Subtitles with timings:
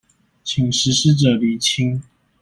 [0.43, 2.01] 請實施者釐清